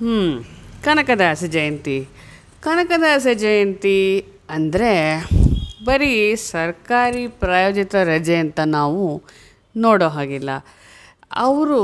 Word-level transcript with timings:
ಹ್ಞೂ 0.00 0.18
ಕನಕದಾಸ 0.84 1.40
ಜಯಂತಿ. 1.54 1.96
ಕನಕದಾಸ 2.64 3.26
ಜಯಂತಿ 3.40 3.98
ಅಂದರೆ 4.50 4.92
ಬರೀ 5.84 6.14
ಸರ್ಕಾರಿ 6.44 7.24
ಪ್ರಾಯೋಜಿತ 7.40 7.94
ರಜೆ 8.08 8.36
ಅಂತ 8.36 8.60
ನಾವು 8.66 9.02
ನೋಡೋ 9.74 10.06
ಹಾಗಿಲ್ಲ. 10.08 10.50
ಅವರು 11.46 11.82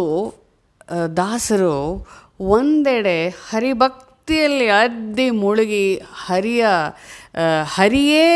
ದಾಸರು 1.16 1.74
ಒಂದೆಡೆ 2.56 3.18
ಹರಿಭಕ್ತಿಯಲ್ಲಿ 3.50 4.68
ಅದ್ದಿ 4.68 5.26
ಮುಳುಗಿ 5.42 5.86
ಹರಿಯ 6.26 6.64
ಹರಿಯೇ 7.76 8.26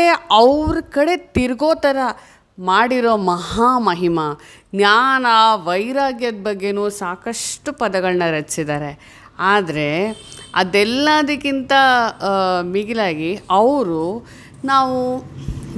ಅವ್ರ 0.41 0.77
ಕಡೆ 0.89 1.15
ತಿರ್ಗೋ 1.37 1.71
ಥರ 1.85 1.97
ಮಾಡಿರೋ 2.57 3.15
ಮಹಾಮಹಿಮ 3.31 4.19
ಜ್ಞಾನ, 4.75 5.25
ವೈರಾಗ್ಯದ 5.63 6.39
ಬಗ್ಗೆನೂ 6.43 6.85
ಸಾಕಷ್ಟು 6.99 7.73
ಪದಗಳನ್ನ 7.73 8.27
ರಚಿಸಿದ್ದಾರೆ. 8.31 8.93
ಆದರೆ 9.39 9.87
ಅದೆಲ್ಲದಕ್ಕಿಂತ 10.55 11.71
ಮಿಗಿಲಾಗಿ 12.63 13.39
ಅವರು 13.49 14.27
ನಾವು 14.65 15.23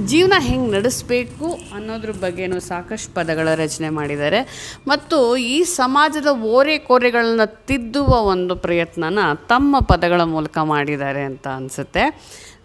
ಜೀವನ 0.06 0.32
ಹೆಂಗೆ 0.38 0.70
ನಡೆಸಬೇಕು 0.70 1.58
ಅನ್ನೋದ್ರ 1.74 2.10
ಬಗ್ಗೆನೂ 2.10 2.60
ಸಾಕಷ್ಟು 2.60 3.14
ಪದಗಳ 3.14 3.54
ರಚನೆ 3.54 3.88
ಮಾಡಿದ್ದಾರೆ. 3.88 4.40
ಮತ್ತು 4.88 5.36
ಈ 5.36 5.62
ಸಮಾಜದ 5.62 6.26
ಓರೆ 6.26 6.78
ಕೋರೆಗಳನ್ನ 6.78 7.44
ತಿದ್ದುವ 7.44 8.08
ಒಂದು 8.08 8.56
ಪ್ರಯತ್ನನ 8.56 9.18
ತಮ್ಮ 9.34 9.78
ಪದಗಳ 9.78 10.20
ಮೂಲಕ 10.20 10.58
ಮಾಡಿದ್ದಾರೆ 10.58 11.22
ಅಂತ 11.22 11.48
ಅನಿಸುತ್ತೆ. 11.48 12.04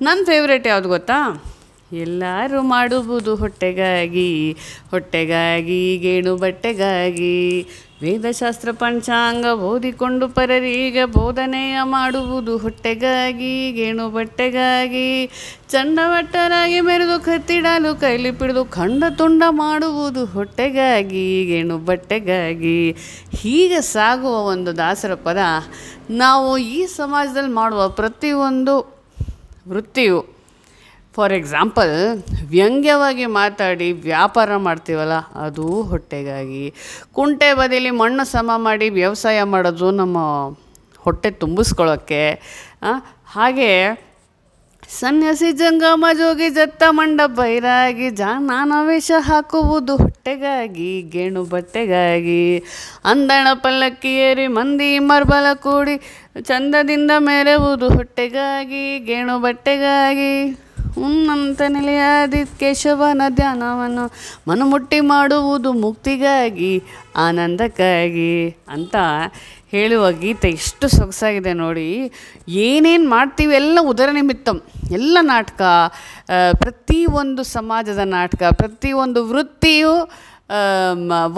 ನನ್ನ 0.01 0.25
ಫೇವ್ರೇಟ್ 0.25 0.67
ಯಾವುದು 0.67 0.89
ಗೊತ್ತಾ? 0.89 1.43
ಎಲ್ಲರೂ 1.93 2.61
ಮಾಡುವುದು 2.61 3.35
ಹೊಟ್ಟೆಗಾಗಿ 3.35 4.51
ಹೊಟ್ಟೆಗಾಗಿ, 4.91 5.97
ಗೇಣು 5.97 6.37
ಬಟ್ಟೆಗಾಗಿ. 6.37 7.67
ವೇದಶಾಸ್ತ್ರ 8.01 8.71
ಪಂಚಾಂಗ 8.71 9.45
ಓದಿಕೊಂಡು 9.45 10.29
ಪರರೀಗ 10.29 10.97
ಬೋಧನೆಯ 11.05 11.77
ಮಾಡುವುದು 11.83 12.57
ಹೊಟ್ಟೆಗಾಗಿ, 12.57 13.71
ಗೇಣು 13.71 14.09
ಬಟ್ಟೆಗಾಗಿ. 14.09 15.27
ಚಂಡವಟ್ಟರಾಗಿ 15.69 16.81
ಮೆರೆದು 16.81 17.23
ಕತ್ತಿಡಲು, 17.23 17.99
ಕೈಲಿ 17.99 18.31
ಪಿಡಿದು 18.31 18.65
ಖಂಡ 18.65 19.03
ತುಂಡ 19.17 19.43
ಮಾಡುವುದು 19.49 20.25
ಹೊಟ್ಟೆಗಾಗಿ, 20.25 21.45
ಗೇಣು 21.45 21.77
ಬಟ್ಟೆಗಾಗಿ. 21.77 22.91
ಹೀಗೆ 23.35 23.81
ಸಾಗುವ 23.81 24.29
ಒಂದು 24.29 24.77
ದಾಸರ 24.77 25.13
ಪದ 25.13 25.37
ನಾವು 26.09 26.57
ಈ 26.57 26.85
ಸಮಾಜದಲ್ಲಿ 26.85 27.53
ಮಾಡುವ 27.53 27.89
ಪ್ರತಿಯೊಂದು 27.89 28.99
ವೃತ್ತಿಯು. 29.69 30.38
ಫಾರ್ 31.19 31.33
ಎಕ್ಸಾಂಪಲ್, 31.39 31.93
ವ್ಯಂಗ್ಯವಾಗಿ 32.53 33.25
ಮಾತಾಡಿ 33.39 33.87
ವ್ಯಾಪಾರ 34.07 34.57
ಮಾಡ್ತೀವಲ್ಲ, 34.67 35.15
ಅದು 35.45 35.67
ಹೊಟ್ಟೆಗಾಗಿ. 35.91 36.65
ಕುಂಟೆ 37.17 37.49
ಬದಿಲಿ 37.61 37.91
ಮಣ್ಣು 38.01 38.25
ಸಮ 38.33 38.51
ಮಾಡಿ 38.67 38.89
ವ್ಯವಸಾಯ 38.99 39.39
ಮಾಡೋದು 39.53 39.87
ನಮ್ಮ 40.01 40.17
ಹೊಟ್ಟೆ 41.05 41.31
ತುಂಬಿಸ್ಕೊಳ್ಳೋಕ್ಕೆ 41.41 42.21
ಹಾಗೆ 43.33 43.71
ಸನ್ಯಾಸಿ 44.99 45.49
ಜಂಗಮ 45.57 46.05
ಜೋಗಿ 46.19 46.47
ಜತ್ತ 46.49 46.83
ಮಂಡ 46.97 47.21
ಬೈರಾಗಿ 47.39 48.07
ಜಾನಾನ 48.19 48.71
ವೇಷ 48.87 49.11
ಹಾಕುವುದು 49.27 49.93
ಹೊಟ್ಟೆಗಾಗಿ, 49.97 50.89
ಗೇಣು 51.13 51.41
ಬಟ್ಟೆಗಾಗಿ. 51.51 52.41
ಅಂದಣ 53.11 53.47
ಪಲ್ಲಕ್ಕಿ 53.63 54.13
ಏರಿ 54.29 54.47
ಮಂದಿ 54.57 54.89
ಮರ್ಬಲ 55.09 55.47
ಕೂಡಿ, 55.65 55.95
ಚಂದದಿಂದ 56.41 57.11
ಮೆರೆವುದು 57.27 57.89
ಹೊಟ್ಟೆಗಾಗಿ, 57.97 58.85
ಗೇಣು 59.09 59.35
ಬಟ್ಟೆಗಾಗಿ. 59.45 60.33
ಉನ್ನಂತ 61.05 61.61
ನೆಲೆಯಾದಿ 61.75 62.41
ಕೇಶವನ 62.61 63.21
ಧ್ಯಾನವನ್ನು 63.39 64.05
ಮನಮುಟ್ಟಿ 64.49 64.99
ಮಾಡುವುದು 65.13 65.71
ಮುಕ್ತಿಗಾಗಿ, 65.83 66.73
ಆನಂದಕ್ಕಾಗಿ 67.25 68.33
ಅಂತ 68.75 68.95
ಹೇಳುವ 69.73 70.05
ಗೀತೆ 70.23 70.49
ಎಷ್ಟು 70.59 70.85
ಸೊಗಸಾಗಿದೆ 70.97 71.53
ನೋಡಿ. 71.63 71.87
ಏನೇನು 72.67 73.07
ಮಾಡ್ತೀವಿ 73.15 73.53
ಎಲ್ಲ 73.61 73.77
ಉದರ 73.91 74.09
ನಿಮಿತ್ತಂ. 74.19 74.59
ಎಲ್ಲ 74.99 75.17
ನಾಟಕ 75.33 75.61
ಪ್ರತಿ 76.61 76.89
ಪ್ರತಿಯೊಂದು 76.91 77.43
ಸಮಾಜದ 77.55 78.01
ನಾಟಕ 78.13 78.43
ಪ್ರತಿಯೊಂದು 78.59 79.19
ವೃತ್ತಿಯು 79.31 79.91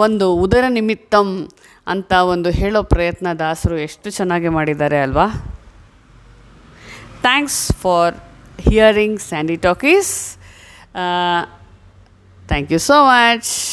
ಒಂದು 0.04 0.28
ಉದರ 0.44 0.66
ನಿಮಿತ್ತಂ 0.78 1.28
ಅಂತ 1.94 2.12
ಒಂದು 2.34 2.50
ಹೇಳೋ 2.60 2.80
ಪ್ರಯತ್ನ 2.94 3.34
ದಾಸರು 3.42 3.76
ಎಷ್ಟು 3.86 4.08
ಚೆನ್ನಾಗಿ 4.18 4.50
ಮಾಡಿದ್ದಾರೆ 4.58 5.00
ಅಲ್ವಾ. 5.06 5.26
Thanks 7.26 7.62
for 7.82 8.16
hearing 8.62 9.20
Sandy 9.20 9.58
Talkies. 9.58 10.38
Uh, 10.94 11.46
thank 12.48 12.72
you 12.72 12.80
so 12.80 13.06
much. 13.06 13.71